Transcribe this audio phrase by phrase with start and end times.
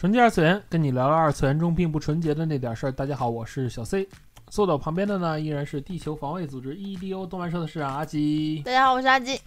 [0.00, 2.90] 纯洁二次元，跟你聊聊二次元中并不纯洁的那点事儿。
[2.90, 4.08] 大家好，我是小 C，
[4.48, 8.62] 坐到我旁边的呢依然是地球防卫组织 EDO 动漫社的社长阿吉。
[8.64, 9.38] 大家好，我是阿吉。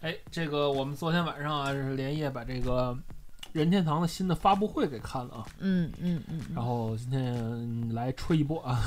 [0.00, 2.96] 哎，这个我们昨天晚上啊是连夜把这个
[3.52, 5.46] 任天堂的新的发布会给看了啊。
[5.58, 6.40] 嗯嗯嗯。
[6.54, 8.80] 然后今天来吹一波啊。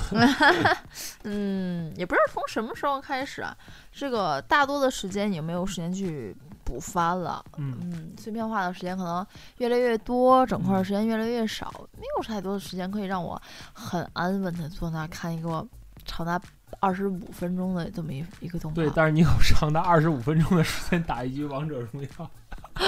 [1.25, 3.55] 嗯，也不知道从什么时候开始啊，
[3.91, 7.43] 这个大多的时间也没有时间去补番了。
[7.57, 9.25] 嗯，碎片化的时间可能
[9.57, 13.41] 越来越多，整块的时间越来越少，没有太多的时间可以让我
[13.73, 15.65] 很安稳的坐那看一个
[16.05, 16.41] 长达
[16.79, 18.75] 二十五分钟的这么一一个动画。
[18.75, 22.31] 对，但是你有长达二十五分钟的时间打一局王者荣耀。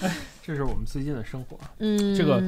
[0.00, 1.58] 哎，这是我们最近的生活。
[1.78, 2.40] 嗯，这个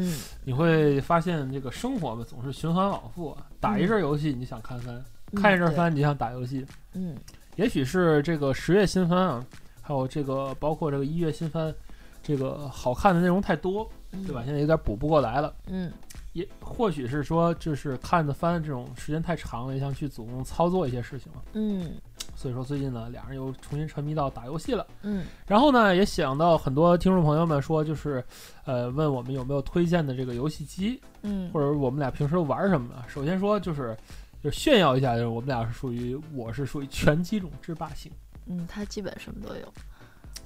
[0.45, 3.37] 你会发现，这个生活嘛，总是循环往复。
[3.59, 4.95] 打一阵游戏，你想看番；
[5.35, 6.65] 看一阵番，你想打游戏。
[6.93, 7.17] 嗯，
[7.57, 9.45] 也许是这个十月新番啊，
[9.89, 11.75] 还有这个包括这个一月新番，
[12.23, 13.89] 这个好看的内容太多，
[14.27, 14.43] 对吧？
[14.45, 15.55] 现在有点补不过来了。
[15.67, 15.91] 嗯，
[16.35, 21.43] 也或许是说，就是看的番这种时间太长了，也想去主动操作一些事情了。
[21.55, 21.93] 嗯。
[22.37, 24.87] 所以说最近呢，俩人又重新沉迷到打游戏了。
[25.01, 28.23] 嗯，然后呢，也想到很多听众朋友们说，就是
[28.67, 32.95] 呃，问我们有没有推荐的这个游戏机，嗯，或者我们俩平时都玩什么。
[33.09, 33.97] 首先说就是
[34.45, 38.13] 就炫耀一下，就是我们俩是属于我是属于拳击种制霸型。
[38.49, 39.73] 嗯，它基本什么都有，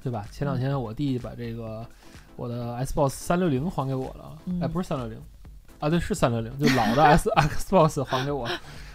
[0.03, 0.27] 对吧？
[0.31, 1.87] 前两天我弟把这个
[2.37, 5.21] 我的 Xbox 三六零还给我了，哎，不是三六零
[5.79, 8.49] 啊，对，是三六零，就老的 S Xbox 还给我。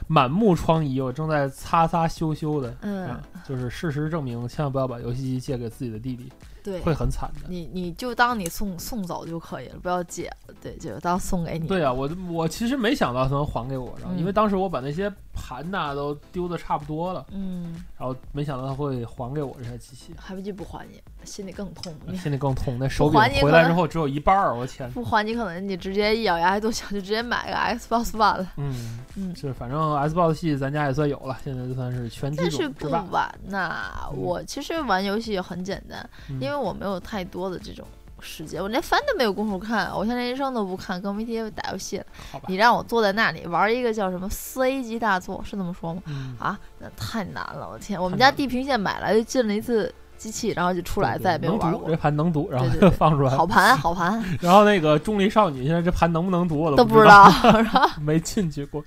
[0.10, 2.74] 满目疮痍，我正在擦擦修修的。
[2.80, 6.32] 嗯，就是事实证明，千万不要把游戏机借给自己的弟弟，
[6.64, 7.48] 对，会很惨的。
[7.50, 10.32] 你你就当你送送走就可以了，不要借。
[10.62, 11.68] 对，就当送给你。
[11.68, 22.78] 对啊，我我其实没想到他能还给我，然后因为当时我把那些盘呐都丢的差不多了，嗯，然后没想到他会还给我这台机器，还不就不还你，心里更痛，心里更痛。
[22.80, 24.90] 那手柄回来之后只有一半儿，我天！
[24.92, 28.54] 不还你可能你直接一咬牙一跺脚就直接买个 Xbox One 了。
[28.58, 32.46] 嗯嗯，是反正 Xbox 系咱家也算有了，现在就算是全机种。
[32.50, 32.90] 但是不
[33.28, 36.08] 玩呐，我其实玩游戏也很简单，
[36.40, 37.86] 因为我没有太多的这种。
[38.20, 42.06] 时间我连番都没有功夫看，我像练习生都不看，更别提打游戏了。
[42.48, 46.02] 你让我坐在那里玩一个叫什么四 A 级大作，是这么说吗？
[46.40, 47.70] 啊，那太难了！
[47.72, 49.94] 我天，我们家地平线买来就进了一次。
[50.18, 51.90] 机器，然后就出来，再也没有玩过。
[51.90, 53.36] 这盘能读，然后就 放出来。
[53.36, 54.22] 好盘，好盘。
[54.42, 57.32] 然后那个重力少女，现在这盘能不能读，我都不知道，
[58.02, 58.84] 没进去过。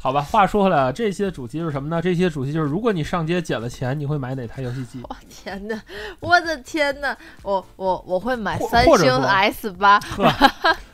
[0.00, 2.02] 好吧，话说回来，这期的主题是什么呢？
[2.02, 5.00] 这期的主题就是，如果你上街捡了钱，你会买哪台游戏机？
[5.02, 5.80] 我天哪！
[6.20, 7.16] 我的天哪！
[7.42, 10.00] 我我我会买三星 S 八。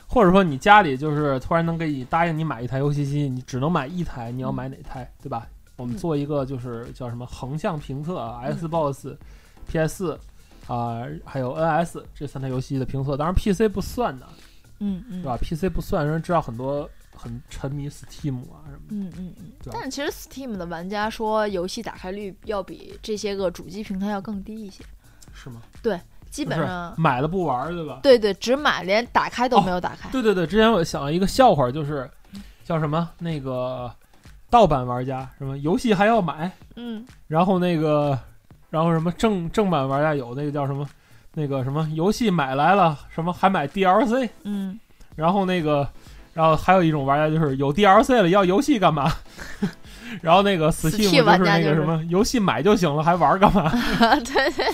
[0.07, 5.09] 或者说你家里就是突然能给你答应你买一台游戏机，你只能买一台，你要买哪台？
[5.21, 5.47] 对吧？
[5.75, 9.15] 我们做一个就是叫什么横向评测，Xbox。
[9.67, 10.17] P.S.
[10.67, 12.05] 啊，还有 N.S.
[12.15, 13.67] 这三台游戏的评测，当然 P.C.
[13.67, 14.25] 不算的，
[14.79, 15.67] 嗯嗯，对吧？P.C.
[15.67, 19.45] 不算，人知道很多很沉迷 Steam 啊什么的，嗯嗯嗯。
[19.71, 24.83] 但是其实 Steam 的玩家说，游戏打开率要比这些个主机平台要更低一些，
[25.33, 25.61] 是吗？
[25.81, 27.99] 对，基本上买了不玩，对吧？
[28.01, 30.09] 对对，只买连打开都没有打开。
[30.11, 32.09] 对对对，之前我想了一个笑话，就是
[32.63, 33.93] 叫什么那个
[34.49, 38.17] 盗版玩家什么游戏还要买，嗯，然后那个。
[38.73, 40.83] 然后什么正正版玩家有那个叫什么，
[41.35, 44.79] 那个什么游戏买来了什么还买 DLC，嗯，
[45.15, 45.87] 然后那个，
[46.33, 49.13] 然后还有一种玩家就是有 DLC 了要游戏干嘛？
[50.21, 53.69] 然后那个 Steam 就是那个什么游戏买就行了还玩干嘛？
[54.25, 54.65] 对对，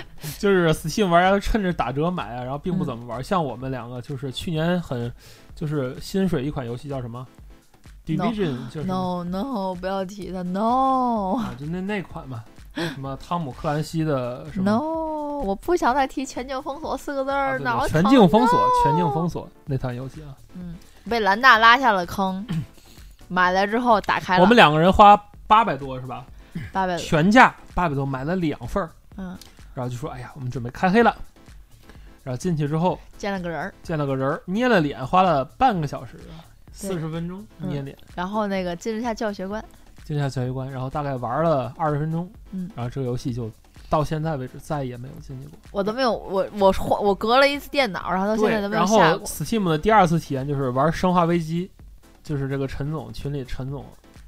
[0.40, 3.22] 就是 Steam 玩家趁着打折买啊，然后并不怎么玩。
[3.22, 5.12] 像我们两个就是去年很
[5.54, 7.26] 就是心水一款游戏叫什么
[8.06, 12.42] Division，就是 No No 不要提它 No 啊，就那那款嘛。
[12.74, 14.80] 什么汤姆克兰西的什么？No，
[15.44, 20.34] 我不想再提“全境封锁”四个字儿，脑全境封锁，全境封锁那款游戏啊。
[20.54, 20.74] 嗯，
[21.08, 22.44] 被兰大拉下了坑，
[23.28, 24.42] 买来之后打开了。
[24.42, 25.16] 我们两个人花
[25.46, 26.24] 八百多是吧？
[26.72, 28.90] 八百全价八百多买了两份儿。
[29.16, 29.36] 嗯，
[29.74, 31.14] 然后就说：“哎呀，我们准备开黑了。”
[32.24, 36.18] 然后进去之后见了个人儿，见了个人儿，捏了脸，花了半个小时，
[36.72, 37.96] 四十分钟捏脸。
[38.14, 39.62] 然后那个进了下教学关。
[40.04, 43.50] 进下教学关，然后大概玩了二十分钟，嗯，然后这个游戏就
[43.88, 45.58] 到现在为止再也没有进去过。
[45.72, 48.98] 我都没有，我我换我隔了一次电脑，然后到现在都没有然后。
[49.24, 51.66] Steam 的第二次体验就是玩《生化危机》，
[52.22, 53.84] 就是这个陈总群里陈总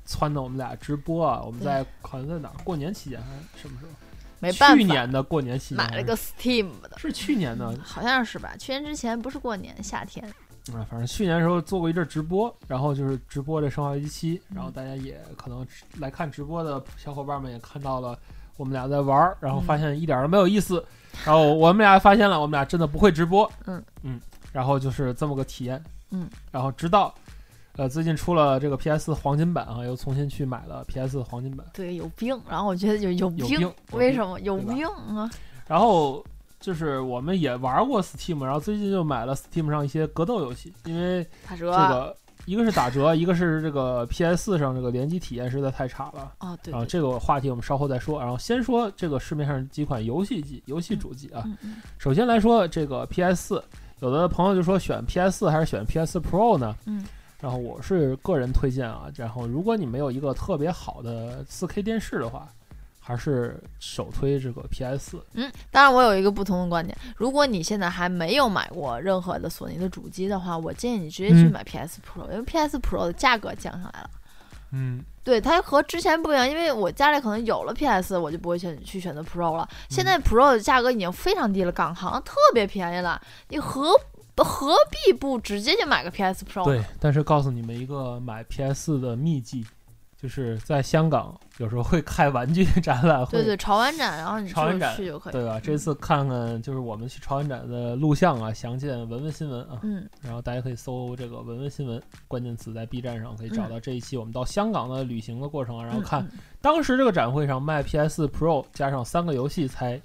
[0.09, 3.93] 撺掇我们俩直播啊，我们在好像在哪儿过年期间还是什么时候？
[4.39, 8.55] 没办法，去年的过年期间买了个 Steam 的，是去年的，好像是吧？
[8.59, 10.23] 去年之前不是过年，夏天。
[10.75, 15.65] 啊，反正去年的时候做过一阵直播，然后就是直播这《生化危机七》，然后大家也可能
[16.01, 18.19] 来看直播的小伙伴们也看到了
[18.57, 20.85] 我们俩在玩儿，然后发现一点儿都没有意思，
[21.25, 24.21] 然后我们俩发现了我们俩真的不会直播，嗯嗯，
[24.53, 25.81] 然后就是这么个体验，
[26.11, 27.15] 嗯，然后直到
[27.77, 32.41] 呃最近出了这个 PS 黄金版啊，又重新去买了 PS 黄金版，对，有病。
[32.49, 35.31] 然后我觉得就有有病有病为什么有病啊？
[35.69, 36.25] 然后。
[36.61, 42.17] 就是我们也玩过 Steam，然后最近就买了 Steam 上一些格斗游戏，因为打折这个
[42.47, 46.33] 一个是打折，一个是这个 PS 上这个联机体验实在太差了。
[46.39, 48.21] 啊，对然后，这个话题我们稍后再说。
[48.21, 51.43] 然后先说这个市面上几款游戏机、游戏主机啊。
[51.45, 53.61] 嗯嗯首先来说这个 PS，
[54.01, 56.77] 有的朋友就说选 PS 还是选 PS Pro 呢？
[56.87, 57.05] 嗯。
[57.39, 62.49] 然后我是个人推荐啊，然后如果你没有一个特别好的 4K 电视的话，
[63.07, 65.17] 还是首推这个 PS。
[65.35, 74.11] 嗯，当然我有一个不同的观点，如果你现在还没有买过任何的索尼的主机的话，我建议你直接去嗯买 PS Pro，、因为 PS Pro 的价格降下来了。
[74.73, 79.69] 嗯，对它和之前不一样，因为我家里可能有了 PS，我就不会选去选择 Pro 了。
[79.89, 83.93] 现在 Pro 的价格已经非常低了，港行特别便宜了，你何
[84.37, 86.65] 何必不直接就买个 PS Pro？
[86.65, 86.83] 对。
[87.01, 89.65] 但是告诉你们一个买 PS 的秘籍，
[90.21, 93.33] 就是在香港有时候会开玩具展览会。
[93.33, 95.33] 对对，潮玩展，然后你就潮玩展去就可以。
[95.33, 95.61] 对吧？
[95.63, 99.79] 这次看看就是我们去潮玩展的录像啊，详见文文新闻啊。
[99.83, 105.85] 嗯，然后大家可以搜这个文文新闻关键词，在 B 站上可以找到这一期我们到香港的旅行的过程啊。
[105.85, 106.27] 然后看
[106.61, 110.01] 当时这个展会上卖 PS Pro 加上三个游戏才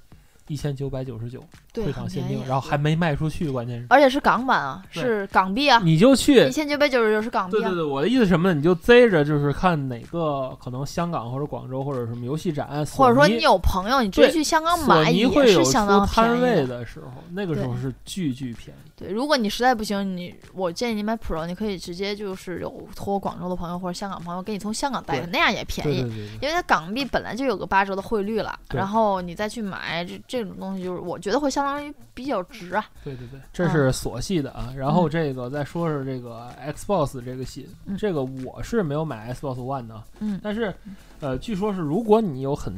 [0.51, 7.61] 一千九百九十九，对，会场限定，然后还没卖出去，关键是而且是港版啊，是港币啊，你就去一千九百九十九是港币啊。
[7.61, 8.53] 对对对，我的意思是什么呢？
[8.53, 16.81] 你就贼着，就是看哪个可能香港或者广州或者什么游戏展，或者说你有朋友，你直接去香港买也是相当摊位的。
[16.85, 18.91] 时候，那个时候是巨巨便宜。
[18.97, 26.01] 对，如果你实在不行，你我建议你买 Pro，你可以直接就是有托广州的朋友或者香港朋友给你从香港带那样也便宜。
[26.01, 26.33] 对对对对。
[26.41, 32.85] 因为它港币本来就有个八折的汇率了，然后你再去买这这种东西，就是我觉得会相当于比较值啊。
[33.03, 34.73] 对对对，这是索系的啊。
[34.75, 40.73] 然后这个再说说这个 Xbox 这个系，嗯这个我是没有买 Xbox One 的，嗯但是
[41.19, 42.73] 呃，据说是如果你有很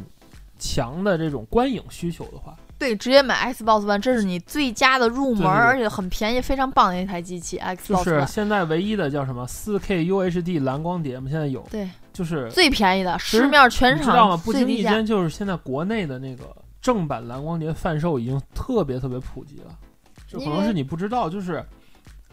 [0.59, 8.25] 强的这种观影需求的话，对，直接买 Xbox One，这是你最佳的入门，对对对而且很便宜，非常棒的一台机器 Xbox 是。
[8.27, 14.37] 现在唯一的叫什么 4K UHD 蓝光碟嘛，现在有，对，就是最便宜的，实市面全你知道吗？
[14.37, 14.53] 不。
[14.53, 16.43] 经意间，就是现在国内的那个
[16.83, 19.79] 正版蓝光碟贩售已经特别特别普及了，
[20.27, 21.65] 就可能是你不知道，就是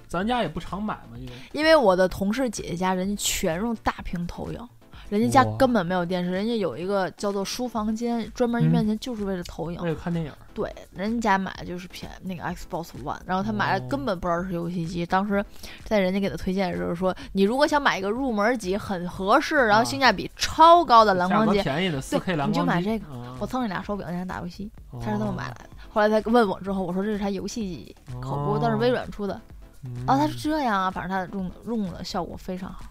[0.08, 4.68] 咱家也不常买嘛，因为因为我的同事姐姐家人家全用大屏投影，
[5.10, 9.82] 人家家根本没有电视，人家有一个叫做书房间，专门一嗯面墙就是为了投影。
[9.82, 10.32] 为了看电影。
[10.54, 15.04] 对，人家买的就是偏那个 Xbox One，然后他买的哦根本不知道是游戏机。
[15.04, 15.44] 当时
[15.84, 24.70] 在人家给他推荐的时候说，你如果想买一个入门级很合适，然后啊性价比超高的蓝光机，便宜的四 K 蓝你就买这个嗯我蹭你俩手柄，让打游戏，
[25.00, 25.70] 他是这么买哦来的。
[25.88, 29.40] 后来他问我之后，我说这是台游戏机，可不，但是微软出的。
[29.84, 32.84] 嗯哦，他是这样啊，反正他用用的效果非常好。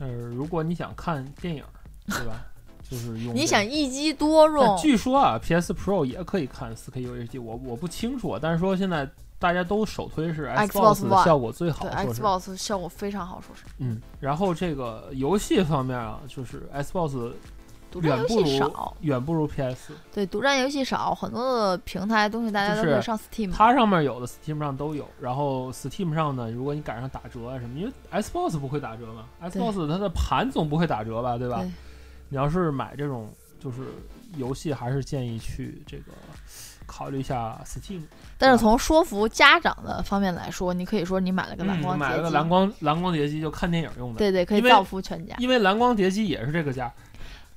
[0.00, 1.64] 呃，如果你想看电影，
[2.08, 2.44] 对吧？
[2.88, 13.62] 就是用你想一机多用，据说啊，PS Pro 也可以看 4K UHD，我我不清楚啊，但是说现在大家都首推是 Xbox 的效果最好，对 Xbox 效果非常好，说是。
[13.78, 17.32] 嗯，然后这个游戏方面啊，就是 Xbox
[17.94, 23.52] 独占游远不如戏少，远不如 PS，对，独占游戏少，很多的平台东西大家都就是可以上 Steam。
[23.52, 31.60] 它上面有的 Steam 上都有，然后 Steam 上呢，如果你赶上打折啊什么，因为 Xbox 不会打折嘛，Xbox 它的盘总不会打折吧，对吧？
[31.60, 31.70] 对
[32.30, 33.82] 你要是买这种就是
[34.36, 36.12] 游戏，还是建议去这个
[36.84, 38.00] 考虑一下 Steam。
[38.36, 45.36] 但是从说服家长的方面来说，你可以说你买了个蓝光嗯、买碟机，了个蓝光蓝光碟机就看电影用的，对对，可以造福全家。
[45.38, 46.92] 因为蓝光碟机也是这个价，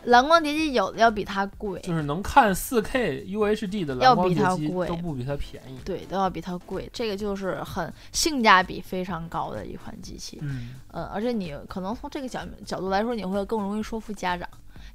[0.08, 5.78] 蓝光碟机有的要比它贵，就是能看四 K UHD 的蓝要比光碟机都不比它便宜。
[5.84, 6.90] 对，都要比它贵。
[6.94, 10.40] 这个就是很性价比非常高的一款机器。
[10.42, 14.48] 嗯，嗯，而且你可能从这个角角度来说，你会更容易说服家长。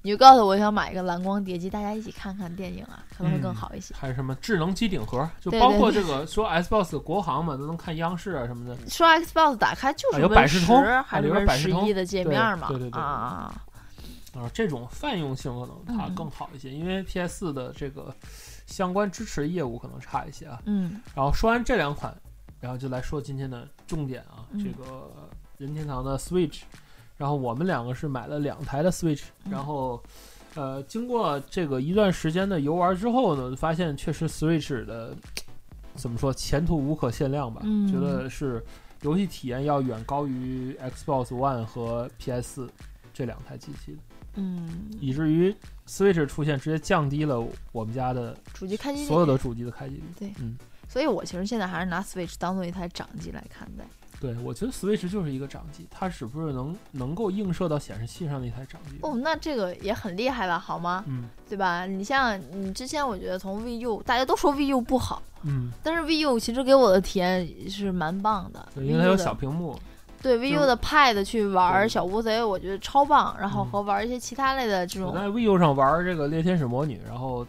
[0.05, 3.95] 你就告诉我想买一个蓝光碟机，大家一起看看电影啊，可能会更嗯好一些。
[3.95, 8.75] 还有什么智能机顶盒，就包括这个说 Xbox 国行嘛，都能看央视啊什么的。
[8.89, 12.69] 说 Xbox 打开就是啊有 Win 百事通10啊里边还是 Win 百事通十一的界对面嘛？
[12.69, 13.55] 对对对啊
[14.35, 18.15] 啊这种泛用性可能它嗯更好一些，因为 PS 的这个
[18.67, 20.61] 相关支持业务可能差一些啊。
[20.67, 22.17] 嗯然后说完这两款，
[22.61, 25.11] 然后就来说今天的重点啊，嗯这个
[25.59, 26.63] 任天堂的 Switch。
[27.19, 30.03] 然后我们两个是买了两台的 Switch，嗯然后，
[30.57, 35.15] 呃，经过这个一段时间的游玩之后呢，发现确实 Switch 的
[35.95, 37.61] 怎么说前途无可限量吧？
[37.65, 38.65] 嗯觉得是
[39.03, 42.69] 游戏体验要远高于 Xbox One 和 PS
[43.13, 43.99] 这两台机器的，
[44.35, 45.55] 嗯，以至于
[45.87, 50.05] Switch 出现直接降低了我们家的主机开机率所有的主机的开机率。
[50.19, 50.57] 对嗯，
[50.89, 53.85] 所以我其实现在还是拿 Switch 当做一台掌机来看待。
[54.21, 58.97] 对，我觉得 Switch 就是一个掌机，它只不是能能够映射到显示器上的一台掌机。
[59.03, 61.05] 哦，那这个也很厉害了，好吗？
[61.09, 61.87] 嗯对吧？
[61.87, 68.69] 你像你之前，我觉得从 VU，大家都说 VU 不好，嗯，但是 VU 其实给我的体验是蛮棒的。
[68.75, 69.77] 对，因为它有小屏幕。
[70.23, 73.37] 对就 VU 的 Pad 去玩小乌贼，我觉得超棒。
[73.41, 77.47] 然后嗯和玩一些其他类的这种，我在 VU 上玩这个《猎天使魔女》，然后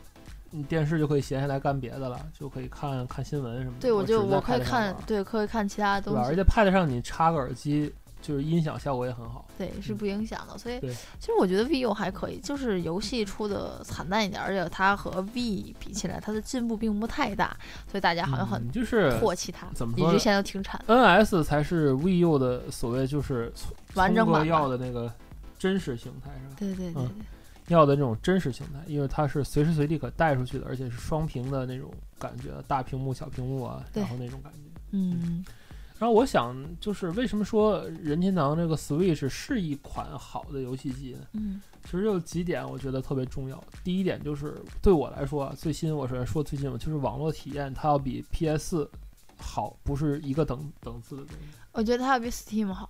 [0.68, 3.82] 电视就可以闲下来干别的了，就可以看看新闻什么的。
[3.82, 6.12] 对我就我可以看对可以看其他的？
[6.12, 9.46] 东西而且 Pad 上你插个耳机，就是音响效果也很好。
[9.58, 10.58] 对，是不影响的。
[10.58, 10.80] 所以
[11.20, 17.56] 其实我觉得 VU 还可以，就是游戏出的惨淡一点，而且它和 V 比起来，它的进步并不太大，
[17.92, 20.82] 所以大家好像很嗯就是唾弃它，怎么说呢以至于现在都停产。
[20.88, 23.51] NS 才是 VU 的所谓就是
[23.96, 25.12] 完整版吧要的那个
[25.60, 26.56] 真实形态是吧？
[26.58, 27.12] 对对对嗯，
[27.68, 34.60] 要的这种真实形态，因为它是随时随地可带出去的，而且是双屏的那种感觉，大屏幕、小屏幕啊，然后那种感觉。
[34.92, 35.44] 嗯
[36.03, 41.19] 然后我想，就是为什么说任天堂这个 Switch 是一款好的游戏机呢？
[41.31, 43.63] 嗯其实有几点我觉得特别重要。
[43.86, 48.86] 第一点就是对我来说啊，最新我首先说最新，就是网络体验它要比 PS
[49.38, 51.45] 好，不是一个等等次的东西。
[51.72, 52.89] 我觉得它要比 Steam 好，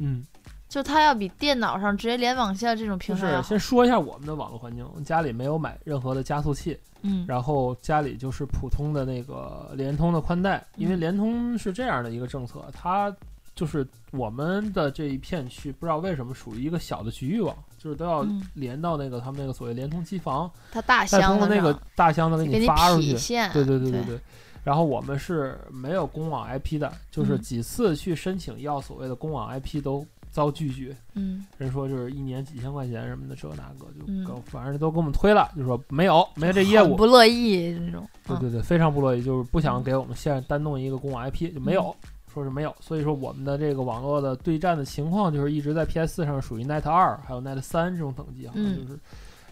[0.00, 0.22] 嗯，
[0.68, 3.42] 就它要比电脑上直接连网下这种就是平台要好。
[3.42, 13.14] 先说一下我们的网络环境，家里没有买任何的加速器，嗯然后家里就是普通的那个联通的宽带，因为嗯联通是这样的一个政策，它
[13.54, 23.16] 就是我们的这一片区不知道为什么属于一个小的局域网，就是都要嗯连到那个他们那个所谓联通机房，它大箱子通过那个大箱子给给你发出去。
[23.16, 24.20] 线，对对对对对对。
[24.62, 30.04] 然后我们是没有公网 IP 的，就是嗯几次去申请要所谓的公网 IP 都
[30.36, 31.46] 遭拒绝，嗯。
[31.56, 34.26] 人说就是一年几千块钱什么的，这那个就嗯。
[34.44, 38.06] 反正都给我们推了，就说没有没有这业务，不乐意这种。
[38.28, 39.82] 嗯对对对，非常不乐意，就是不想嗯。
[39.82, 41.94] 给我们现单弄一个公网 IP 就没有，
[42.32, 48.76] 说是没有，所以说我们的这个网络的对战的情况就是一直在 PS 上属于 Net 二还有 Net 三这种等级，好像嗯。
[48.76, 49.00] 就是，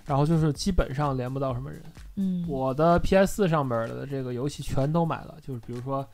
[0.05, 1.81] 然后就是基本上连不到什么人。
[2.17, 6.07] 嗯，我的 PS 上边的这个游戏全都买了，就是比如说，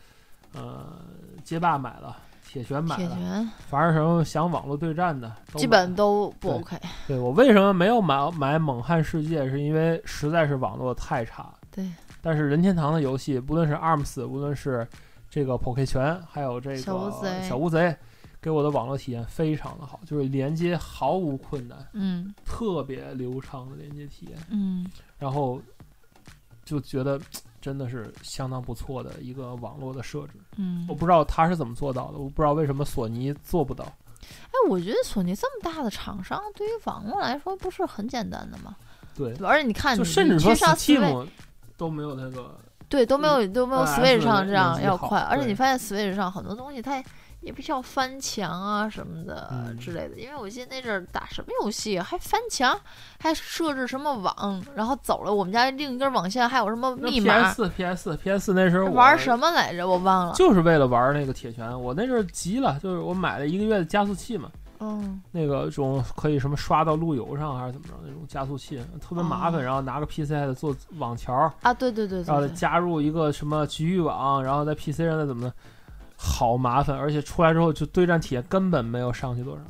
[0.54, 1.00] 呃，
[1.42, 2.16] 街霸买了，
[2.47, 6.76] 铁拳买了，铁拳凡是什么想网络对战的，基本都不对 OK。
[7.06, 11.52] 对我为什么没有买买猛汉世界，是因为实在是网络太差。
[11.70, 11.88] 对，
[12.20, 14.87] 但是任天堂的游戏，不论是 ARMS，无论是
[15.28, 17.97] 这个 POK 拳，还有这个小乌贼小乌贼，
[18.40, 24.85] 给我的网络体验非常的好，就是连接毫无困难，嗯特别流畅的连接体验，嗯
[25.18, 25.61] 然后
[26.64, 27.20] 就觉得
[27.60, 30.34] 真的是相当不错的一个网络的设置。
[30.56, 30.94] 嗯我。
[30.94, 33.84] 不知道他是怎么做到的，我不知道为什么索尼做不到。
[33.84, 38.76] 哎，我觉得索尼这么大的厂商，对于网络来说不是很简单的吗？
[39.14, 39.34] 对？
[39.44, 41.28] 而且你看，就你甚至说你去上 Switch Steam
[41.76, 42.58] 都没有那个。
[42.88, 47.02] 对，都没有都没有 Switch 上这样要快，而且你发现 Switch 上很多东西它
[47.40, 50.16] 也不需要翻墙啊什么的嗯之类的。
[50.16, 52.78] 因为我记得那阵儿打什么游戏还翻墙，
[53.18, 59.87] 还设置什么网，然后走了我们家另一根网线，还有什么密码，PS 四 PS 四 PS 四那时候我玩什么来着？
[59.88, 60.35] 我忘了。
[60.35, 71.32] 就是为了玩那个铁拳，我那阵儿急了，就是我买了一个月的加速器嘛，嗯那个种可以什么刷到路由上还是怎么着那种加速器，特别麻烦，哦然后拿个 PC 还得做网桥，
[71.62, 75.54] 啊，对对对然后加入一个什么局域网，然后在 PC 上再怎么的，
[76.22, 79.62] 好麻烦，而且出来之后就对战体验根本没有上去多少。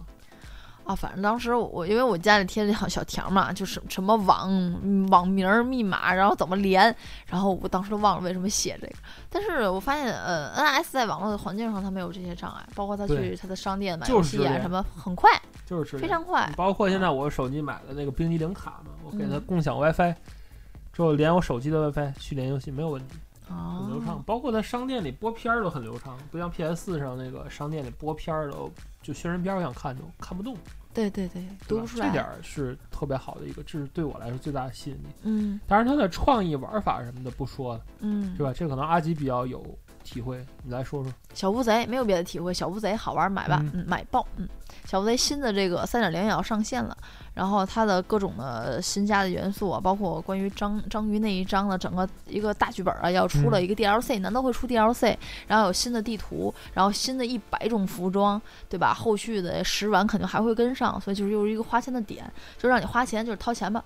[0.83, 4.49] 啊，反正当时我因为我家里贴了小小条嘛，就是什么网
[4.83, 6.93] 嗯网名儿、密码，然后怎么连，
[7.27, 8.95] 然后我当时都忘了为什么写这个。
[9.29, 15.31] 但是我发现，呃，NS 在网络的环境上它没有这些障碍，包括它去它的商店买游戏啊什么，很快，
[15.65, 16.53] 就是非常快。
[16.57, 20.13] 包括现在我手机买的那个冰激凌卡嘛，我给它嗯共享 WiFi，
[20.93, 23.15] 之后连我手机的 WiFi 去连游戏没有问题。
[23.51, 28.71] 哦很流畅，包括在商店里播片儿都很流畅，不像 PS 上那个商店里播片儿都
[29.03, 30.57] 就宣传片儿我想看就看不动，
[30.95, 32.07] 对对对，读不出来。
[32.07, 35.07] 这点儿是特别好的一个，这是对我来说最大的吸引力。
[35.23, 38.53] 嗯当然，它的创意玩法什么的不说了，嗯，是吧？
[38.53, 39.65] 这可能阿吉比较有
[40.03, 40.45] 体会？
[40.63, 41.13] 你来说说。
[41.35, 44.49] 小乌贼没有别的体会，小乌贼好玩，买吧，嗯嗯，买爆，嗯。
[44.85, 46.97] 小乌贼新的这个三点零也要上线了，
[47.35, 55.17] 然后它的各种的新加的元素啊，包括关于章章鱼那一章的整个一个大剧本啊，要出了一个 DLC，、难道会出 DLC？
[55.47, 58.95] 然后有新的地图，然后新的一百种服装，对吧？
[58.95, 63.85] 后续的食玩肯定还会跟上，所以就是又是一个花钱的点，就让你花钱就是掏钱吧，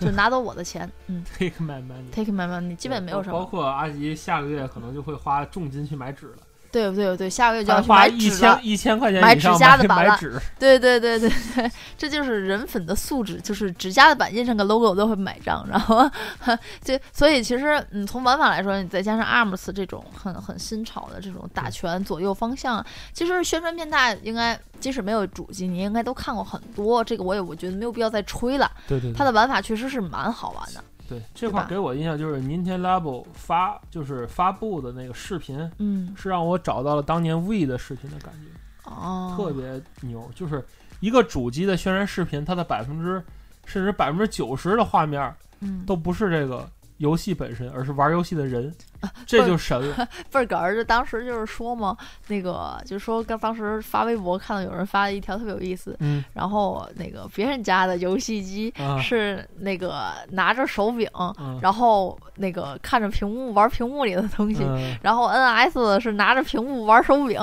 [0.00, 3.38] 就拿走我的钱，嗯 Take my money，，take my money，基本没有什么。
[3.38, 6.38] 包括阿吉下个月可能就会花重金去买纸了，
[6.72, 7.16] 对不对？
[7.16, 8.66] 对，下个月就要他花去买一纸了千。
[8.66, 10.18] 一千块钱买指甲的板了
[10.58, 16.08] 对对对对对，这就是人粉的素质，就是指甲的板印上个 logo 都会买账，然后
[16.82, 27.02] 就所以其实嗯，从玩法来说，你再加上 ARMS 这种很很新潮的这种打拳左右方向，其实宣传片大应该即使没有主机，你应该都看过很多。
[27.02, 30.82] 这个我也我觉得没有必要再吹了，对对对，它的玩法确实是蛮好玩的。
[31.10, 40.30] 对这块儿给我印象就是 Nintendo Labo 发就是发布的那个视频，嗯，是让我找到了当年 V 的视频的感觉，哦，特别牛。
[40.34, 40.64] 就是
[41.00, 43.22] 一个主机的宣传视频，它的百分之
[43.64, 48.72] 甚至百分之九十的画面嗯，都不是这个游戏本身，而是玩游戏的人，
[49.26, 49.96] 这就神了。
[50.30, 51.96] 倍儿哏儿，就当时就是说嘛，
[52.28, 64.62] 那个就是说，刚当时发微博看到有人发了一条特别有意思，嗯然后那个别人家的游戏机啊是那个拿着手柄，嗯然后那个看着屏幕玩屏幕里的东西。
[64.64, 67.40] 嗯，然后 NS 是拿着屏幕玩手柄，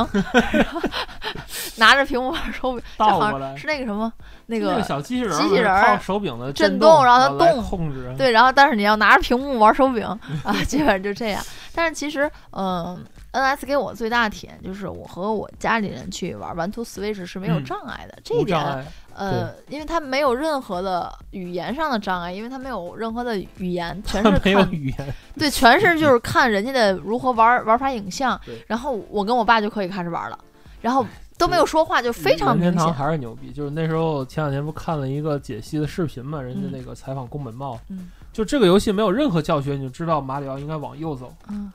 [1.78, 4.12] 拿着屏幕玩手柄，这好倒过来像是那个什么
[4.46, 8.14] 那那个小机器人儿机器人手柄的震动动让它动控制。
[8.18, 10.04] 对，然后但是你要拿着屏幕玩手柄
[10.44, 11.44] 啊，基本上就这样。
[11.74, 12.98] 但是其实，嗯、
[13.32, 18.86] n s 给我最大的体验就是我和我家里人去玩玩 to Switch 是没有嗯障碍的，这一点。
[19.16, 30.38] 呃，因为它没有任何的语言上的障碍，因为它没有任何的语言，全是它没有看语言，对，全是就 是看人家的如何玩玩法影像，然后我跟我爸就可以开始玩了，
[30.82, 31.04] 然后
[31.36, 33.04] 都没有说话，就非常任天堂明显。
[33.06, 33.52] 还是牛逼。
[33.52, 41.34] 就是那时候前两天不看了一个解析的视频嘛，人家嗯那个采访宫本茂，嗯就这个游戏没有任何教学，你就知道马里奥应该往右走。
[41.50, 41.72] 嗯，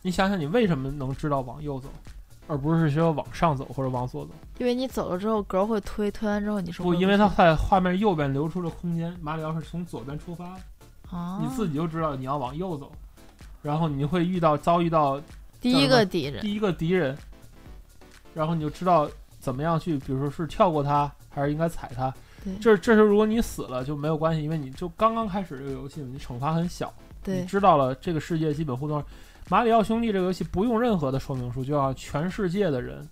[0.00, 1.90] 你想想，你为什么能知道往右走，
[2.46, 4.30] 而不是说往上走或者往左走？
[4.56, 10.56] 因为你走了之后，格会推，推完之后你是不，因为它在画面右边留出了空间，马里奥是从左边出发，
[11.10, 12.90] 啊，你自己就知道你要往右走，
[13.60, 15.20] 然后你会遇到遭遇到
[15.60, 17.14] 第一个敌人，第一个敌人，
[18.32, 19.06] 然后你就知道
[19.38, 22.10] 怎么样去，比如说是跳过它，还是应该踩它。
[22.44, 29.02] 对这这时候如果你死了就没有关系，因为你就刚刚开始这个游戏，你惩罚很小，对你知道了这个世界基本互动。
[29.48, 33.08] 马里奥兄弟这个游戏不用任何的说明书，就要全世界的人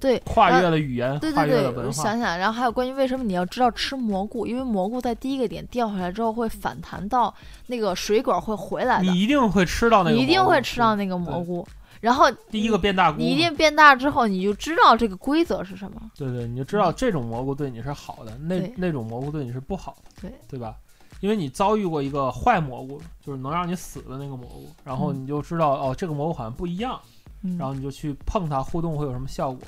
[0.00, 1.92] 对，跨越了语言，对对对，我跨越了文化。
[1.92, 7.32] 想想，然后还有关于为什么你要知道吃蘑菇，因为蘑菇在第一个点掉下来之后会反弹到
[7.68, 11.64] 那个水管会回来的，你一定会吃到那个，你一定会吃到那个蘑菇，
[12.02, 16.10] 然后第一个变大菇，你一定变大之后，你就知道这个规则是什么。
[16.16, 20.74] 对对，你就知道这种蘑菇对你是好的，那那种蘑菇对你是不好的，对对吧？
[21.20, 27.00] 因为你遭遇过一个坏蘑菇，就是能让你死的那个蘑菇，然后嗯你就知道、哦，这个蘑菇好像不一样，
[27.44, 29.60] 嗯，然后你就去碰它，互动会有什么效果，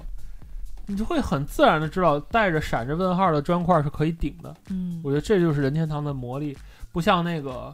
[0.86, 4.52] 你就会很自然的知道带着闪着问号的砖块是可以顶的。
[4.70, 6.58] 嗯我觉得这就是任天堂的魔力，
[6.90, 7.72] 不像那个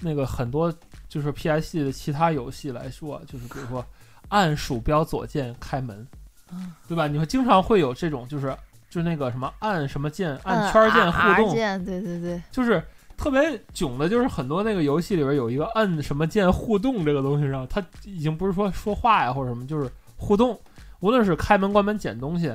[0.00, 0.70] 那个很多
[1.08, 3.84] 就是 PS 的其他游戏来说，就是比如说
[4.28, 6.06] 按鼠标左键开门，
[6.52, 7.06] 嗯对吧？
[7.06, 8.54] 你会经常会有这种就是
[8.90, 12.82] 就是那个什么按什么键按嗯圈键互动，键，对对对，就是
[13.16, 20.60] 特别囧的，就是很多那个游戏里边有一个按什么键互动这个东西上，它已经不是说说话呀或者什么，就是互动，
[21.00, 22.54] 无论是开门关门捡东西、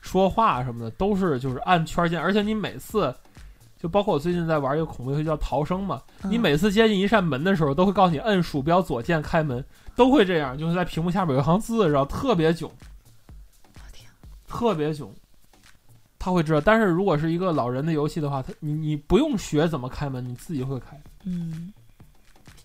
[0.00, 3.14] 说话什么的，都是就是按圈键，而且你每次。
[3.80, 9.64] 就包括我最近在玩一个恐怖游戏叫《逃生》嘛，你嗯每次接近一扇门的时候，都会告诉你摁鼠标左键开门，
[9.96, 12.70] 都会这样，就是在屏幕下面有一行字，然后特别囧，
[13.90, 14.06] 天
[14.46, 15.10] 特别囧，
[16.18, 16.60] 他会知道。
[16.60, 21.00] 但是如果是一个老人的游戏的话，他你你不用学怎么开门，你自己会开。
[21.24, 21.72] 嗯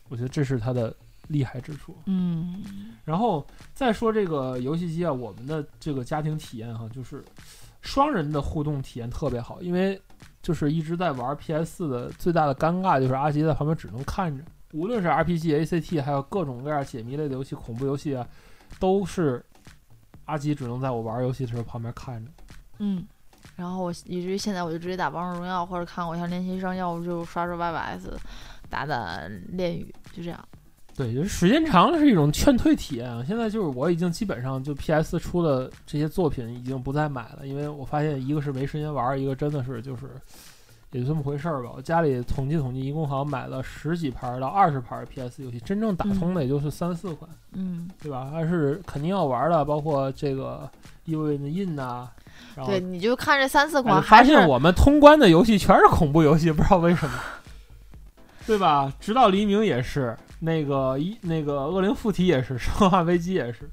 [0.09, 0.93] 我觉得这是它的
[1.27, 1.95] 厉害之处。
[2.07, 7.23] 嗯然后再说这个游戏机啊，我们的这个家庭体验哈，就是
[7.81, 9.99] 双人的互动体验特别好，因为
[10.45, 18.27] 就是一直在玩 PS 的最大的尴尬就是阿吉在旁边只能看着，无论是 RPG、ACT，还有各种各样解谜类的游戏、恐怖游戏啊，
[18.79, 19.43] 都是
[20.25, 22.31] 阿吉只能在我玩游戏的时候旁边看着。
[22.77, 23.03] 嗯。
[23.55, 28.13] 然后我以至于现在我就直接打王者荣耀或者看偶像练习生，要不就刷刷 YYS，
[28.69, 30.47] 打打恋与，就这样。
[30.97, 33.23] 对，就是时间长了是一种劝退体验啊。
[33.27, 40.03] 现在就是我已经基本上就 PS 出的这些作品已经不再买了，因为我发现一个是没时间玩，一个真的是就是
[40.91, 41.71] 也就这么回事儿吧。
[41.75, 48.29] 我家里统计统计，一共好像买了十几盘到二十盘 PS 游戏，真正打通的也就是三四款，嗯，对吧？
[48.31, 50.69] 还是肯定要玩的，包括这个
[51.03, 52.07] 《异味的印》呐。
[52.55, 57.19] 然后对，你就看这三四哎款，还是发现我们通关的游戏全是恐怖游戏，不知道为什么，
[58.47, 58.93] 对吧？
[58.99, 63.67] 直到黎明也是，那个一那个恶灵附体也是， 生化危机也是，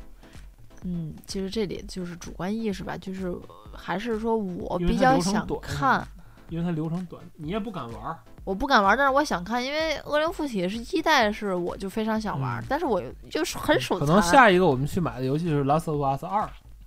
[0.84, 3.32] 嗯，其实这里就是主观意识吧，就是
[3.72, 6.06] 还是说我比较想看，
[6.48, 8.18] 因为它流程短，你也不敢玩儿。
[8.44, 14.08] 我不敢玩，但是我想看，因为恶灵附体是一代是我就非常想玩，嗯但是我就是很手残。
[14.08, 16.42] 可能下一个我们去买的游戏是《Last of Us 二》，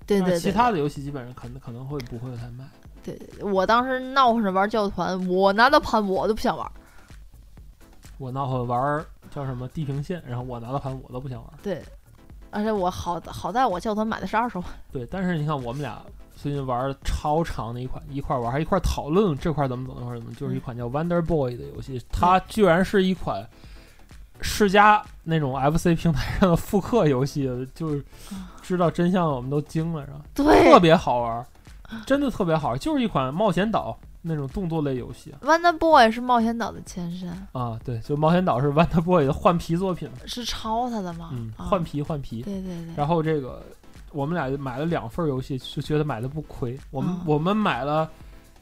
[0.05, 2.65] 但对对对，其他的游戏基本上可能可能会不会太卖。
[3.01, 6.69] 对对，我当时闹腾着玩教团，我拿到盘我都不想玩。
[8.17, 11.57] 我那会玩儿叫什么《地平线》，然后我拿到盘我都不想玩儿。
[11.61, 11.83] 对，
[12.51, 16.01] 而且我好好在我教团买的是二手，对，但是你看我们俩
[16.35, 23.45] 最近玩儿超长的一款，一块儿玩儿还一块儿讨论这块儿怎么走，那块儿怎么，就是一款叫《Wonder Boy》的游戏，它居然是一款
[24.41, 28.03] 世嘉那种 FC 平台上的复刻游戏，就是
[28.61, 30.21] 知道真相我们都惊了，是吧？
[30.33, 31.45] 对特别好玩儿，
[32.05, 37.79] 真的特别好玩儿，就是一款冒险岛那种动作类游戏，Wonder Boy 是冒险岛的前身，啊。
[37.85, 41.29] 对，就冒险岛是 Wonder Boy 的换皮作品，是抄他的吗？
[41.33, 42.41] 嗯，啊换皮换皮。
[42.41, 43.61] 对对对，然后这个
[44.11, 46.75] 我们俩买了两份儿游戏，就觉得买的不亏。
[46.89, 48.09] 我们、嗯我们买了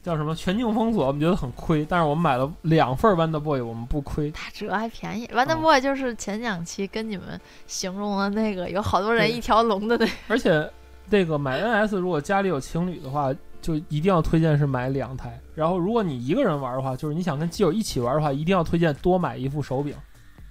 [0.02, 4.30] 叫什么全境封锁，我们觉得很亏，但是我们买了两份儿 Wonder Boy，我们不亏。
[4.32, 5.26] 打折还便宜。
[5.28, 10.70] Wonder 啊 Boy 就是前两期跟你们形容的那个有好多人一条龙的那个，而且
[11.10, 13.32] 这个买 NS，如果家里有情侣的话，
[13.64, 15.40] 就一定要推荐是买两台。
[15.54, 19.96] 然后如果你一个人玩的话，就是你想跟基友一起玩的话，一定要推荐多买一副手柄，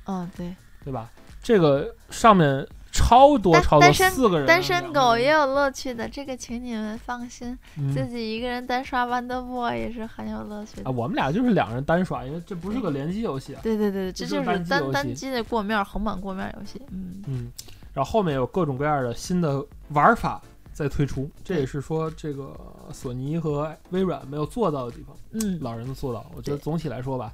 [0.05, 0.51] 嗯，对，
[0.83, 1.07] 对吧？
[1.43, 7.55] 这个上面超多单超多，四个人，单身狗也有乐趣的，这个请你们放心，
[7.93, 10.91] 自嗯己一个人单刷 Wonder Boy 也是很有乐趣啊，的。
[10.91, 13.59] 我们俩就是两人单刷，因为这不是个联机游戏啊。
[13.61, 17.51] 对对对，这这就是是单单机的过面横版过面游戏，嗯，嗯，
[17.93, 20.41] 然后后面有各种各样的新的玩法
[20.73, 22.55] 在推出，这也是说这个
[22.91, 26.25] 索尼和微软没有做到的地方，嗯，老人都做到。
[26.35, 27.31] 我觉得总体来说吧，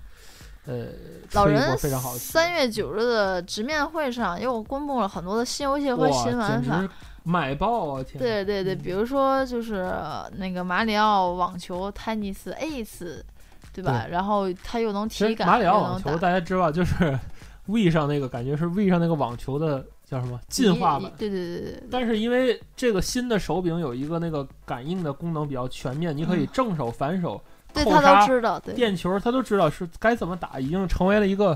[0.65, 0.88] 呃，
[1.34, 6.88] 老人非常好三月九日的直面会上又公布了很多的新游戏和，新玩法。
[7.21, 8.02] 买爆啊！
[8.02, 13.21] 天，对对对，嗯比如说就是呃那个马里奥网球 Tennis Ace，
[13.73, 14.08] 对吧？
[14.10, 17.19] 然后它又能体感，马里奥网球大家知道，就是
[17.67, 21.12] V 上那个感觉是 V 上那个网球的叫什么进化版。
[21.17, 27.41] 对对对对对，但是因为这个新的手柄有一个那个感应的功能比较全面，你可以嗯正手、反手、
[27.74, 31.56] 对他都知道，对电球，他都知道是该怎么打，已经成为了一个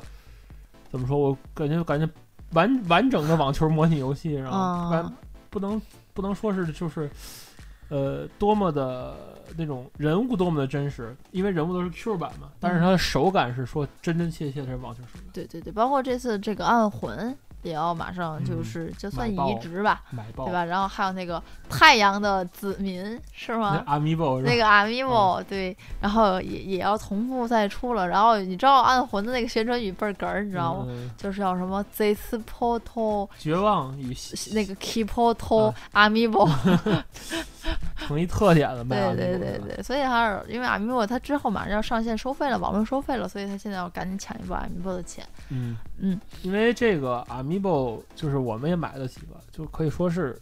[0.92, 1.18] 怎么说？
[1.18, 2.08] 我感觉感觉
[2.52, 5.10] 完完整的网球模拟游戏，然后
[5.50, 5.82] 不能
[6.13, 7.10] 不能说是就是
[7.89, 9.16] 呃多么的
[9.58, 20.02] 那种人物多么的真实，因为人物都是 Q 版嘛，但是它的手感是说真真切切的是网球手感，对对对，包括这次这个暗魂也要马上就嗯是就算移植吧，
[20.36, 20.63] 对吧？
[20.65, 24.41] 然后还有那个太阳的子民是吗？Amiibo？
[24.41, 28.08] 那个 Amiibo、对，然后也也要同步再出了。
[28.08, 30.86] 然后你知道暗魂的那个宣传语倍儿哏儿，你知道吗？
[30.89, 34.15] 嗯就是叫什么 This Portal 绝望与
[34.54, 36.47] 那个 Key Portal 啊 Amiibo，、
[38.08, 45.26] 成一特点了，卖对对对对，所以还是因为 Amiibo 它之后马上要上线收费了，网络收费了，所以它现在要赶紧抢一波 Amiibo 的钱。
[45.49, 50.38] 嗯嗯，因为这个 Amiibo 就是我们也买得起吧，就可以说是，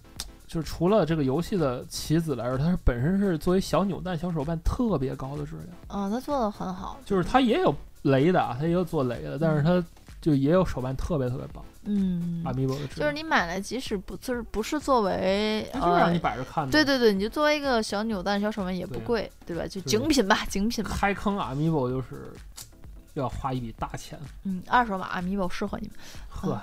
[0.48, 9.84] 就是除了这个游戏的棋子来说，它是本身是作为小扭蛋、小手办特别高的质量，嗯，它做的很好，就是它也有雷的啊，它也有做雷的，但是它
[10.22, 19.66] 就也有手办特别特别棒、嗯，Amiibo 的，就是你买来，即使不就是不是作为就是让你摆着看的，对对对，你就作为一个小扭蛋、小手办也不贵，对吧？
[19.68, 20.92] 就精品吧， 精品吧。
[20.94, 22.32] 开坑 Amiibo 就是
[23.16, 25.98] 要花一笔大钱，嗯，二手码 Amiibo 适合你们。
[26.30, 26.62] 呵。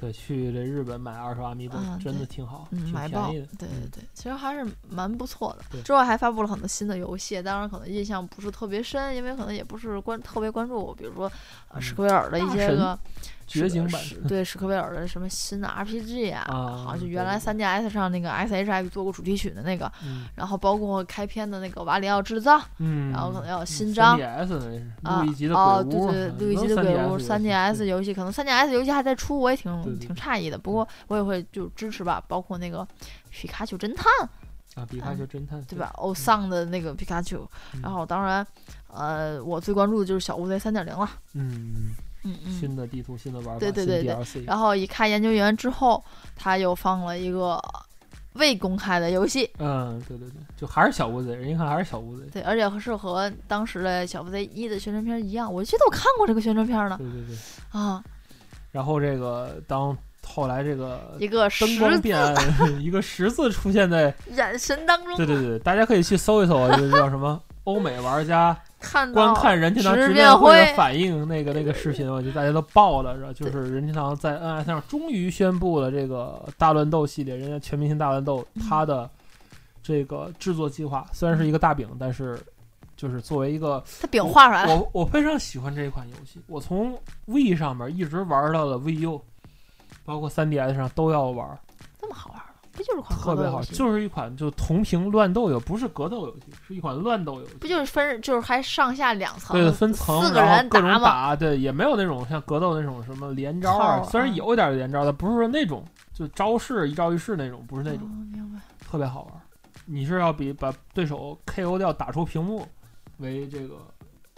[0.00, 3.44] 对，去这日本买二手 Amiibo、嗯真的挺好，嗯，挺便宜的。
[3.44, 5.82] 嗯对对对，其实还是蛮不错的。
[5.82, 11.26] 之后还发布了很多新的游戏，当然可能印象不是特别深，因为可能也不是关特别关注，比如说
[11.68, 12.98] 呃嗯史克威尔的一些个
[13.46, 20.26] 觉醒版史 对史克威尔的什么新的 RPG 啊，啊好像就原来对 3DS 上那个 SH 还做过主题曲的那个，嗯。
[20.34, 25.22] 然后包括开篇的那个瓦里奥制造，嗯，然后可能要有新章 3DS 啊
[25.54, 30.58] 哦，对对，嗯路易吉的鬼屋 3DS 3DS 游游戏，可能 3DS 游戏还在出，我也挺对对挺诧异的。
[30.58, 32.86] 不过我也会就支持吧，包括那个
[33.30, 34.06] 皮卡丘侦探，
[34.74, 35.90] 啊，皮卡丘侦探对吧？
[35.96, 37.80] 欧桑的那个皮卡丘，嗯。
[37.82, 38.46] 然后当然，
[38.88, 41.94] 呃，我最关注的就是小乌贼三点零了，嗯，
[42.26, 42.52] 嗯嗯。
[42.52, 46.02] 新的地图、新的玩法、对对对然后一看研究员之后，
[46.34, 47.60] 他又放了一个
[48.34, 49.50] 未公开的游戏。
[49.58, 52.26] 嗯，对对对，就还是小乌贼，人一看还是小乌贼。
[52.32, 56.96] 对，而且是和当时的小乌贼一的宣传片一样，我记得我看过这个宣传片呢。
[56.98, 57.36] 对对对。
[57.70, 58.02] 啊。
[58.72, 62.36] 然后这个当后来这个一个灯光变暗，
[62.82, 65.16] 一个十字出现在眼神当中。
[65.16, 68.54] 对对对，大家可以去搜一搜啊，就叫什么 欧美玩家。
[68.78, 73.32] 看观看任天堂直面会的反应，那个那个视频，我觉得大家都爆了，是吧？
[73.32, 79.08] 就是任天堂在 NS 上终于宣布了这个大乱斗系列，人家全明星大乱斗，它的
[79.82, 82.38] 这个制作计划虽然是一个大饼，但是
[82.96, 84.74] 就是作为一个它饼画出来了。
[84.74, 89.20] 我我非常喜欢这一款游戏，我从 V 上面一直玩到了 VU，
[90.04, 91.58] 包括 3DS 上都要玩，
[92.00, 92.42] 这么好玩。
[92.76, 97.54] 不就是款特别好，就是一款就同屏乱斗游，不是格斗游戏，是一款乱斗游戏。
[97.54, 108.60] 不就是分，就是还上下两层，对，分层，四个人各种打，对，也没有那种像格斗那种什么连招啊，虽然有一点连招，但不是说那种就招式一招一式那种，不是那种，明白？
[108.86, 109.32] 特别好玩。
[109.86, 112.66] 你是要比把对手 KO 掉打出屏幕
[113.18, 113.76] 为这个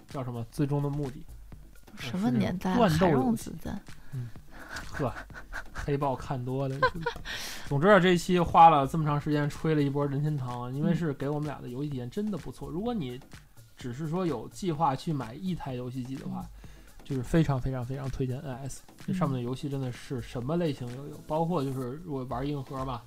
[0.08, 1.24] 叫什么最终的目的？
[1.98, 2.76] 什么年代？
[2.76, 3.80] 乱斗用子弹？
[4.12, 4.28] 嗯。
[4.92, 5.12] 呵，
[5.72, 6.76] 黑豹看多了。
[7.66, 12.68] 总之啊，这一期花了这么长时间吹了一波任天堂，因为是给我们俩的游戏体验真的不错。
[12.68, 13.18] 如果你
[13.76, 16.44] 只是说有计划去买一台游戏机的话，
[17.04, 18.78] 就是非常非常非常推荐 NS。
[19.06, 23.00] 这上面的游戏真的是什么类型都有，包括就是如果玩硬核嘛，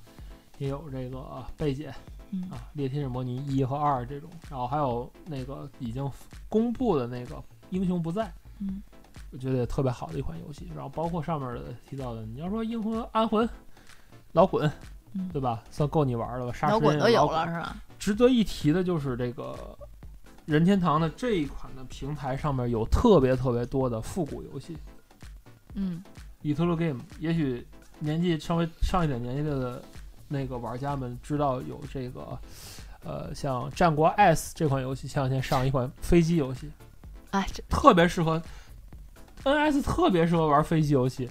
[0.58, 1.94] 也有这个贝姐
[2.50, 6.10] 啊，猎天使模拟一和二这种，然后还有那个已经
[6.50, 8.82] 公布的那个英雄不在，嗯。
[9.32, 13.48] 我觉得也特别好的一款游戏，然后包括上面的提到的，你要说英魂、安魂、
[14.34, 14.70] 老滚，
[15.32, 15.64] 对吧？
[15.72, 16.70] 算够你玩了吧？
[16.70, 17.76] 老滚都有了是吧？
[17.98, 19.56] 值得一提的就是这个
[20.46, 24.76] 任天堂的这一款的平台上面有特别特别多的复古游戏。
[25.76, 26.04] 嗯
[26.42, 27.66] e t e r Game，也许
[28.00, 29.82] 年纪稍微上一点年纪的
[30.28, 32.38] 那个玩家们知道有这个，
[33.06, 36.70] 呃，像《战国 S》这款游戏，前两天上一款飞机游戏，
[37.30, 38.42] 哎，这特别适合。
[39.44, 41.30] NS 特别适合玩飞机游戏，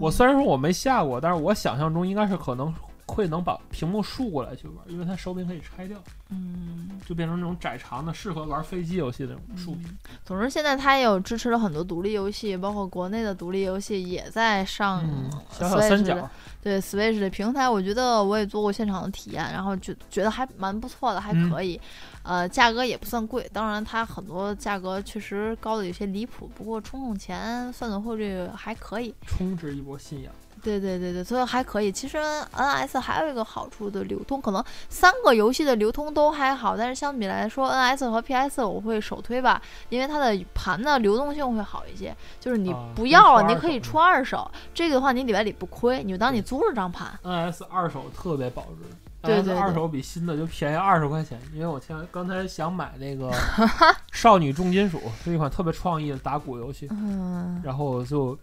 [0.00, 2.72] 我虽然说我没下过，但是我想象中应该是可能
[3.08, 9.96] 会能把屏幕竖过来去玩，因为它手柄可以拆掉，嗯，就变成那种窄长的，适合玩飞机游戏的那种竖屏。
[10.24, 15.02] 总之，现在它也有支持了很多独立游戏，包括国内的独立游戏也在上
[15.50, 16.28] 小小三角。
[16.60, 21.80] 对 Switch 的平台，我觉得我也做过现场的体验，然后就觉得还蛮不错的，还可以。
[22.24, 30.32] 呃，价格也不算贵，当然它很多价格确实高的有些离谱，不过充充钱算算汇率还可以，充值一波信仰。
[30.62, 31.90] 对对对对，所以还可以。
[31.90, 32.18] 其实
[32.52, 42.14] NS 还有一个好处的流通，可能三个游戏的流通都还好，但是相比来说，NS 和 PS 我会首推吧，因为它的盘的流动性会好一些。
[42.38, 47.18] 就是你不要了，你可以出二手，这个的话你里外里不亏，你就当你租了张盘。
[47.22, 48.88] NS 二手特别保值。
[49.20, 53.28] 对对，二手比新的就便宜二十块钱，因为我前刚才想买那个
[54.12, 58.38] 少女重金属，是一款特别创意的打鼓游戏，嗯，然后就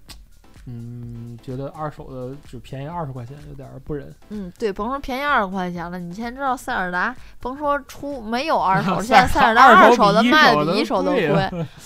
[0.68, 4.14] 嗯觉得二手的只便宜二十块钱有点不忍。
[4.30, 11.28] 嗯，对，甭说便宜二十块钱了，你现在知道塞尔达， 甭说出没有二手，现在塞尔达二手的卖的比一手都贵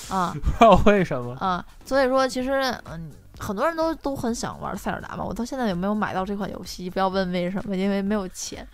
[0.09, 2.51] 啊， 不知道为什么啊，所以说其实
[2.91, 3.11] 嗯。
[3.39, 6.89] 很多人都都很想玩塞尔达嘛，我到现在也没有买到这款游戏。
[6.89, 8.67] 不要问为什么，因为没有钱。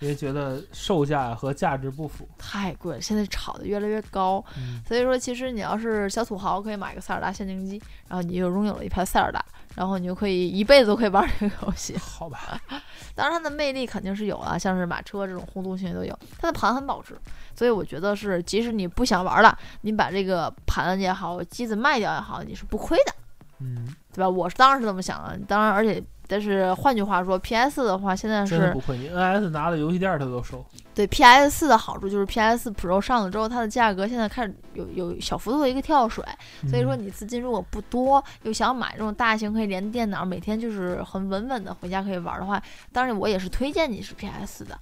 [0.00, 3.00] 因为觉得售价和价值不符，太贵了。
[3.00, 4.44] 现在炒的越来越高，
[4.84, 11.96] 所以说其实你要是小土豪，可以买个塞尔达限定机，然后你就拥有了一盘塞尔达，然后你就可以一辈子都可以玩这个游戏。
[11.96, 12.60] 好吧，
[13.14, 17.16] 当然它的魅力肯定是有啊，像是马车这种互动性都有，它的盘很保值。
[17.54, 23.14] 所以我觉得是，即使你不想玩了，你把这个盘也好，机子卖掉也好，你是不亏的，
[23.60, 24.28] 嗯，对吧？
[24.28, 25.38] 我是当然是这么想的。
[25.46, 28.96] 当然，而且，但是换句话说，PS 的话，现在是不亏。
[28.96, 30.64] 你 NS 拿的游戏店他都收。
[30.94, 36.24] 对 PS 四的好处就是 PS Pro 上了之后，它的价格现在开始有有小幅度的一个跳水。
[36.70, 44.78] 所以说，你资金如果不多，又想买这种大型可以连电脑，每天就是很稳稳的回家可以玩的话，当然我也是推荐你是 PS 的。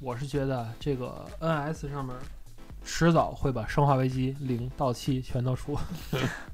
[0.00, 2.16] 我是觉得这个 NS 上面
[2.82, 5.78] 迟早会把《生化危机》零到七全都出，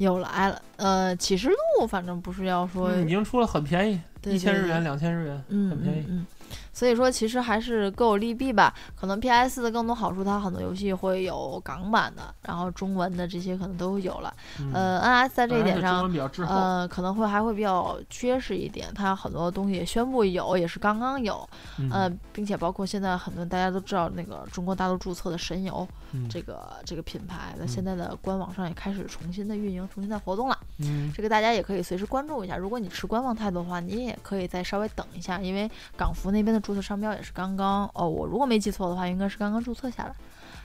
[0.00, 0.62] 又来了。
[0.76, 6.06] 呃，启示录反正不是要说已经出了，很便宜，一千日元、两千日元，很便宜。
[6.08, 6.26] 嗯，
[6.72, 8.72] 所以说其实还是各有利弊吧。
[8.94, 14.34] 可能 PS 的更多好处，它很多游戏会有港版的，然后中文的这些可能都有了。
[14.60, 14.70] 嗯。
[14.72, 16.10] 呃，NS 在这一点上
[16.46, 21.90] 呃，可能会还会比较缺失一点，它很多东西也宣布有，也是刚刚有，嗯。
[21.90, 26.28] 呃，并且包括现在很多大家都知道那个中国大陆注册的神游嗯。
[26.28, 27.68] 这个这个品牌，那嗯。
[27.68, 31.12] 现在的官网上也开始重新的运营，重新的活动了，嗯。
[31.14, 32.56] 这个大家也可以随时关注一下。
[32.56, 40.14] 如果你持观望态度的话，你也可以再稍微等一下，因为港服那边的注册商标也是刚刚哦，我如果没记错的话，应该是刚刚注册下来。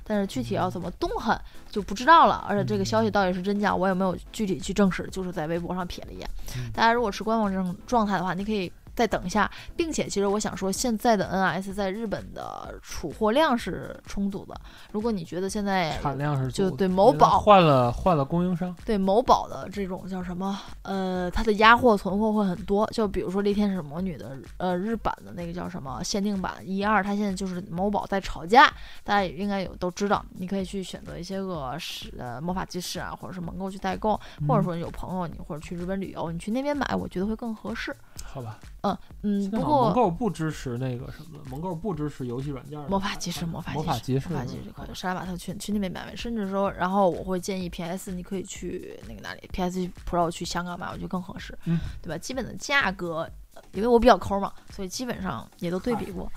[0.08, 1.36] 但是具体要怎么动狠
[1.72, 6.30] 就不知道了，而且这个消息到底是真假，我也没有具体去证实，就是在微博上瞥了一眼。
[6.58, 14.56] 嗯大家如果是观望这种状态的话，你可以再等一下，并且其实我想说，现在的 NS 在日本的储货量是充足的。
[14.92, 20.58] 如果你觉得现在产量是就对某宝换了换了供应商，对某宝的这种叫什么？
[20.84, 22.86] 呃，它的压货存货会很多。
[22.94, 28.68] 就比如说《猎天使魔女》的呃日版的那个叫什么限定版一二，它现在就是某宝在吵架，
[29.04, 30.24] 大家也应该有都知道。
[30.38, 37.96] 你可以去选择一些个是呃魔法集市啊，或者是盟购去代购，或者说有朋友你或者去日本旅游，你去那边买，我觉得会更合适。
[38.24, 38.58] 好吧？
[38.86, 52.18] 嗯嗯，不过购不支持那个什么，蒙购不支持游戏软件的魔法集市，魔法魔法集市，魔法集市可以，沙拉马特去去那边买买，甚至说，然后我会建议 PS 你可以去那个哪里，PS Pro 去香港买，我觉得更合适，嗯，对吧？
[52.18, 56.32] 基本的价格，呃因为我比较抠嘛，所以基本上也都对比过。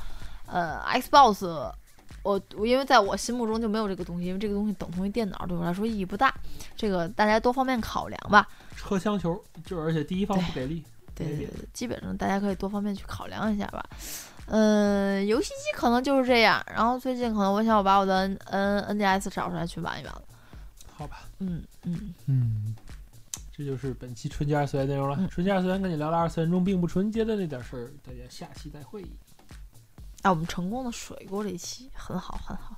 [0.46, 1.44] 呃，Xbox，
[2.22, 6.34] 我我因为在我心目中就没有这个东西，因为这个东西等同于电脑，对我来说意义不大。
[6.76, 8.48] 这个大家多方面考量吧。
[8.76, 10.82] 车厢球，就是而且第一方不给力，
[11.26, 13.84] 对对对，基本上大家可以多方面去考量一下吧。
[14.46, 16.64] 嗯，游戏机可能就是这样。
[16.66, 20.22] 然后最近可能我想我把我的 N N NDS 找出来去玩一玩了。
[20.96, 21.24] 好吧？
[21.38, 22.74] 嗯嗯，嗯，
[23.54, 25.16] 这就是本期纯洁二次元内容了。
[25.20, 29.04] 嗯纯洁二次元跟你聊了二次元中并不纯洁的那点事儿，大家下期再会。
[30.22, 32.76] 哎，我们成功的水过这一期，很好很好。